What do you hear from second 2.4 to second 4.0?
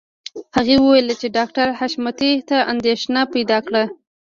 ته اندېښنه پیدا کړه